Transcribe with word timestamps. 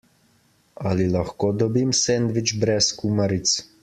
Ali 0.91 1.05
lahko 1.15 1.51
dobim 1.63 1.93
sendvič 2.01 2.55
brez 2.65 2.89
kumaric? 3.03 3.55